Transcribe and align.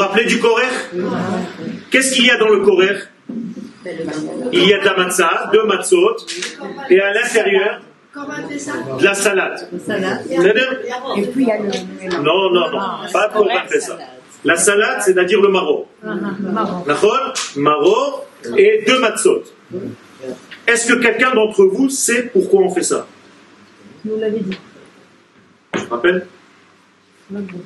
vous 0.00 0.06
rappelez 0.06 0.24
du 0.24 0.38
Korer 0.38 0.66
Qu'est-ce 1.90 2.14
qu'il 2.14 2.26
y 2.26 2.30
a 2.30 2.38
dans 2.38 2.48
le 2.48 2.60
Korer 2.60 2.96
Il 4.52 4.66
y 4.66 4.72
a 4.72 4.80
de 4.80 4.84
la 4.84 4.96
matzah, 4.96 5.50
deux 5.52 5.64
matzot, 5.64 6.16
et 6.88 7.00
à 7.00 7.12
l'intérieur, 7.12 7.80
de 8.14 9.04
la 9.04 9.14
salade. 9.14 9.68
Et 10.30 11.22
puis 11.26 11.42
il 11.42 11.48
y 11.48 11.50
a 11.50 11.58
le. 11.58 12.22
Non, 12.22 12.50
non, 12.50 12.70
non, 12.70 12.80
pas 13.12 13.28
de 13.28 13.32
Korban 13.34 13.66
Pessah. 13.68 13.98
La 14.42 14.56
salade, 14.56 15.02
c'est-à-dire 15.02 15.40
le 15.42 15.48
maro. 15.48 15.86
D'accord? 16.86 17.34
Maro 17.56 18.24
et 18.56 18.84
deux 18.86 19.00
matzot. 19.00 19.42
Est-ce 20.66 20.92
que 20.92 20.98
quelqu'un 20.98 21.34
d'entre 21.34 21.64
vous 21.64 21.90
sait 21.90 22.30
pourquoi 22.32 22.62
on 22.62 22.70
fait 22.70 22.82
ça? 22.82 23.06
Nous 24.04 24.18
l'avez 24.18 24.40
dit. 24.40 24.58
Je 25.74 25.86
rappelle 25.90 26.26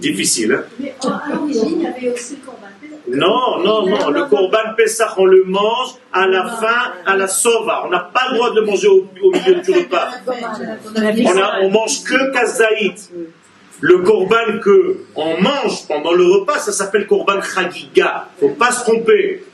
Difficile, 0.00 0.52
hein 0.52 0.64
Mais 0.80 0.94
à 1.02 1.32
l'origine, 1.34 1.76
il 1.76 1.82
y 1.82 1.86
avait 1.86 2.10
aussi 2.12 2.36
le 2.36 2.44
corban. 2.46 2.66
Non, 3.06 3.62
non, 3.62 3.86
non. 3.86 4.10
Le 4.10 4.24
Korban 4.24 4.74
Pessah, 4.76 5.14
on 5.18 5.26
le 5.26 5.44
mange 5.44 5.90
à 6.12 6.26
la 6.26 6.46
fin, 6.46 6.92
à 7.06 7.16
la 7.16 7.28
sova. 7.28 7.82
On 7.86 7.90
n'a 7.90 8.00
pas 8.00 8.28
le 8.30 8.36
droit 8.36 8.50
de 8.50 8.60
le 8.60 8.66
manger 8.66 8.88
au, 8.88 9.06
au 9.22 9.30
milieu 9.30 9.60
du 9.60 9.70
repas. 9.72 10.08
On, 10.26 11.38
a- 11.38 11.60
on 11.62 11.70
mange 11.70 12.02
que 12.04 12.32
kazaït. 12.32 13.10
Le 13.80 13.98
korban 13.98 14.58
que 14.62 15.00
on 15.16 15.40
mange 15.42 15.86
pendant 15.86 16.12
le 16.12 16.24
repas, 16.24 16.58
ça 16.60 16.72
s'appelle 16.72 17.06
korban 17.06 17.40
chagiga. 17.42 18.28
Faut 18.40 18.48
pas 18.50 18.70
se 18.72 18.84
tromper. 18.84 19.44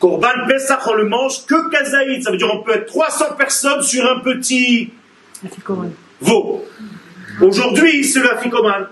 Korban 0.00 0.46
Pessah, 0.48 0.80
on 0.86 0.94
le 0.94 1.06
mange 1.08 1.44
que 1.46 1.70
kazaït. 1.70 2.22
Ça 2.22 2.30
veut 2.30 2.36
dire 2.38 2.50
on 2.52 2.62
peut 2.62 2.72
être 2.72 2.86
300 2.86 3.24
personnes 3.36 3.82
sur 3.82 4.04
un 4.10 4.20
petit 4.20 4.90
veau. 6.20 6.64
Aujourd'hui, 7.40 8.04
c'est 8.04 8.20
le 8.20 8.32
afikoman. 8.32 8.86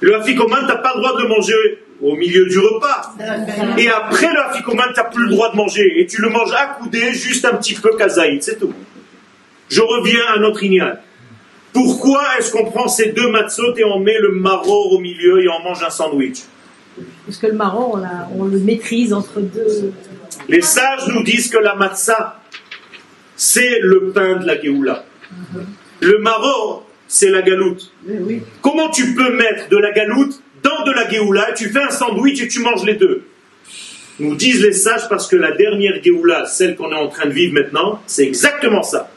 Le 0.00 0.16
afikoman, 0.16 0.66
t'as 0.66 0.76
pas 0.76 0.92
le 0.94 1.00
droit 1.00 1.16
de 1.16 1.22
le 1.22 1.28
manger 1.28 1.78
au 2.02 2.14
milieu 2.14 2.46
du 2.46 2.58
repas. 2.58 3.14
Et 3.78 3.88
après 3.88 4.32
le 4.32 4.40
afikoman, 4.40 4.88
t'as 4.94 5.04
plus 5.04 5.24
le 5.24 5.30
droit 5.30 5.50
de 5.50 5.56
manger. 5.56 6.00
Et 6.00 6.06
tu 6.06 6.20
le 6.20 6.28
manges 6.28 6.52
accoudé, 6.52 7.12
juste 7.12 7.44
un 7.44 7.54
petit 7.56 7.74
peu 7.74 7.96
kazaït, 7.96 8.42
c'est 8.42 8.58
tout. 8.58 8.72
Je 9.68 9.80
reviens 9.80 10.20
à 10.34 10.38
notre 10.38 10.62
ignal. 10.62 11.00
Pourquoi 11.72 12.22
est-ce 12.38 12.52
qu'on 12.52 12.70
prend 12.70 12.88
ces 12.88 13.12
deux 13.12 13.28
matzot 13.30 13.76
et 13.76 13.84
on 13.84 13.98
met 13.98 14.18
le 14.18 14.32
maror 14.32 14.92
au 14.92 14.98
milieu 14.98 15.42
et 15.42 15.48
on 15.48 15.62
mange 15.62 15.82
un 15.82 15.90
sandwich? 15.90 16.38
Parce 17.26 17.38
que 17.38 17.48
le 17.48 17.52
marron, 17.52 18.02
on, 18.34 18.44
le 18.44 18.58
maîtrise 18.58 19.12
entre 19.12 19.40
deux. 19.40 19.92
Les 20.48 20.62
sages 20.62 21.06
nous 21.08 21.22
disent 21.22 21.50
que 21.50 21.58
la 21.58 21.74
matzah, 21.74 22.40
c'est 23.36 23.80
le 23.82 24.10
pain 24.12 24.36
de 24.36 24.46
la 24.46 24.60
Géoula. 24.60 25.04
Le 26.00 26.18
maror, 26.18 26.85
c'est 27.08 27.30
la 27.30 27.42
galoute. 27.42 27.92
Comment 28.62 28.90
tu 28.90 29.14
peux 29.14 29.36
mettre 29.36 29.68
de 29.68 29.76
la 29.76 29.92
galoute 29.92 30.40
dans 30.62 30.84
de 30.84 30.92
la 30.92 31.08
Géoula, 31.08 31.52
tu 31.56 31.68
fais 31.68 31.82
un 31.82 31.90
sandwich 31.90 32.42
et 32.42 32.48
tu 32.48 32.60
manges 32.60 32.84
les 32.84 32.94
deux? 32.94 33.24
Nous 34.18 34.34
disent 34.34 34.62
les 34.62 34.72
sages 34.72 35.08
parce 35.08 35.28
que 35.28 35.36
la 35.36 35.52
dernière 35.52 36.02
Géoula, 36.02 36.46
celle 36.46 36.74
qu'on 36.74 36.90
est 36.90 36.96
en 36.96 37.08
train 37.08 37.26
de 37.26 37.32
vivre 37.32 37.54
maintenant, 37.54 38.02
c'est 38.06 38.24
exactement 38.24 38.82
ça. 38.82 39.10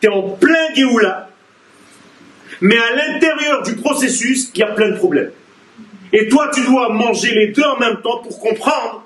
Tu 0.00 0.08
es 0.08 0.10
en 0.10 0.22
plein 0.22 0.74
Géoula, 0.74 1.30
mais 2.60 2.76
à 2.76 2.96
l'intérieur 2.96 3.62
du 3.62 3.76
processus, 3.76 4.50
il 4.54 4.60
y 4.60 4.62
a 4.62 4.66
plein 4.66 4.90
de 4.90 4.96
problèmes. 4.96 5.30
Et 6.12 6.28
toi, 6.28 6.50
tu 6.52 6.64
dois 6.64 6.92
manger 6.92 7.34
les 7.34 7.48
deux 7.48 7.62
en 7.62 7.78
même 7.78 8.00
temps 8.02 8.18
pour 8.22 8.40
comprendre 8.40 9.04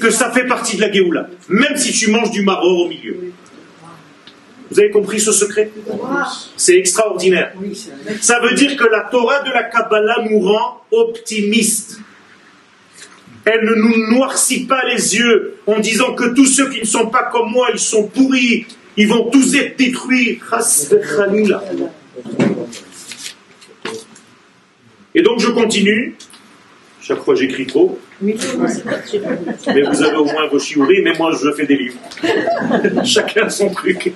que 0.00 0.10
ça 0.10 0.30
fait 0.30 0.46
partie 0.46 0.76
de 0.76 0.82
la 0.82 0.92
Géoula, 0.92 1.28
même 1.48 1.76
si 1.76 1.92
tu 1.92 2.10
manges 2.10 2.30
du 2.30 2.42
maror 2.42 2.86
au 2.86 2.88
milieu. 2.88 3.32
Vous 4.72 4.80
avez 4.80 4.90
compris 4.90 5.20
ce 5.20 5.32
secret 5.32 5.70
C'est 6.56 6.76
extraordinaire. 6.76 7.52
Ça 8.22 8.40
veut 8.40 8.54
dire 8.54 8.74
que 8.74 8.84
la 8.84 9.00
Torah 9.00 9.40
de 9.40 9.50
la 9.50 9.64
Kabbalah 9.64 10.24
nous 10.30 10.40
rend 10.40 10.82
optimistes. 10.90 12.00
Elle 13.44 13.64
ne 13.64 13.74
nous 13.74 14.16
noircit 14.16 14.64
pas 14.64 14.82
les 14.88 15.16
yeux 15.16 15.56
en 15.66 15.78
disant 15.78 16.14
que 16.14 16.32
tous 16.34 16.46
ceux 16.46 16.70
qui 16.70 16.80
ne 16.80 16.86
sont 16.86 17.08
pas 17.08 17.24
comme 17.24 17.50
moi, 17.50 17.68
ils 17.74 17.78
sont 17.78 18.06
pourris, 18.06 18.66
ils 18.96 19.08
vont 19.08 19.28
tous 19.30 19.54
être 19.56 19.76
détruits. 19.76 20.40
Et 25.14 25.22
donc 25.22 25.40
je 25.40 25.48
continue. 25.48 26.16
Chaque 27.01 27.23
fois 27.23 27.35
j'écris 27.35 27.67
trop. 27.67 27.99
Mais 28.21 28.33
vous 28.33 30.03
avez 30.03 30.17
au 30.17 30.25
moins 30.25 30.47
vos 30.47 30.59
chiouris, 30.59 31.01
mais 31.03 31.13
moi 31.17 31.31
je 31.41 31.51
fais 31.51 31.65
des 31.65 31.77
livres. 31.77 31.99
Chacun 33.05 33.49
son 33.49 33.69
truc. 33.69 34.13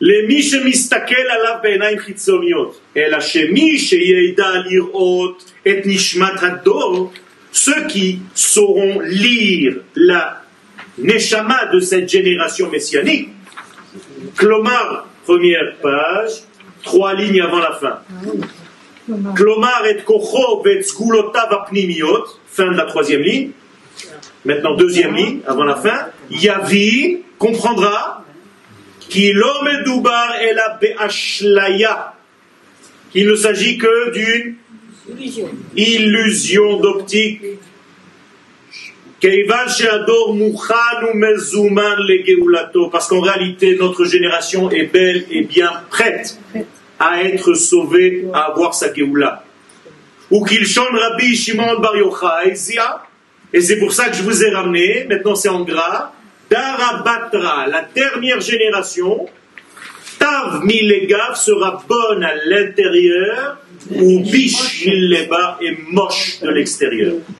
למי 0.00 0.42
שמסתכל 0.42 1.26
עליו 1.30 1.54
בעיניים 1.62 1.98
חיצוניות, 1.98 2.80
אלא 2.96 3.20
שמי 3.20 3.78
שידע 3.78 4.50
לראות 4.70 5.52
את 5.68 5.76
נשמת 5.84 6.42
הדור, 6.42 7.12
ceux 7.52 7.86
qui 7.86 8.18
sauront 8.34 9.00
lire 9.00 9.76
la 9.94 10.42
neshama 10.98 11.66
de 11.72 11.80
cette 11.80 12.08
génération 12.08 12.68
messianique, 12.68 13.28
Clomar, 14.36 15.08
première 15.24 15.76
page, 15.80 16.32
trois 16.83 17.13
lignes 17.13 17.41
avant 17.41 17.59
la 17.59 17.73
fin. 17.73 17.99
Clomar 19.35 19.85
et 19.87 19.97
kocho 20.03 20.65
et 20.67 20.83
sgulotav 20.83 21.51
apnimiot, 21.51 22.25
fin 22.47 22.71
de 22.71 22.77
la 22.77 22.85
troisième 22.85 23.21
ligne. 23.21 23.51
Maintenant, 24.45 24.75
deuxième 24.75 25.15
ligne, 25.15 25.39
avant 25.47 25.63
la 25.63 25.75
fin. 25.75 26.07
Yavi 26.29 27.19
comprendra 27.37 28.23
qu'il 29.09 29.35
ne 33.27 33.35
s'agit 33.35 33.77
que 33.77 34.11
d'une 34.11 34.55
illusion 35.75 36.79
d'optique. 36.79 37.41
Parce 42.91 43.07
qu'en 43.07 43.21
réalité, 43.21 43.77
notre 43.79 44.05
génération 44.05 44.69
est 44.71 44.85
belle 44.85 45.25
et 45.29 45.41
bien 45.41 45.71
prête 45.89 46.37
à 46.99 47.23
être 47.23 47.53
sauvée, 47.53 48.25
à 48.33 48.51
avoir 48.51 48.73
sa 48.73 48.93
geoula. 48.93 49.43
Ou 50.31 50.45
qu'il 50.45 50.65
chante 50.65 50.89
Rabbi 50.91 51.35
Shimon 51.35 51.79
Bar 51.79 51.97
Yochai. 51.97 52.53
Et 53.51 53.61
c'est 53.61 53.77
pour 53.77 53.93
ça 53.93 54.09
que 54.09 54.15
je 54.15 54.21
vous 54.21 54.43
ai 54.43 54.49
ramené, 54.51 55.05
maintenant 55.09 55.35
c'est 55.35 55.49
en 55.49 55.63
gras, 55.63 56.11
Darabatra, 56.49 57.67
la 57.67 57.87
dernière 57.93 58.39
génération, 58.41 59.27
Tav 60.19 60.63
Milegav 60.65 61.35
sera 61.35 61.83
bonne 61.87 62.23
à 62.23 62.35
l'intérieur, 62.45 63.57
ou 63.91 64.19
Bish 64.21 64.85
est 64.85 65.77
moche 65.89 66.39
de 66.41 66.49
l'extérieur. 66.49 67.15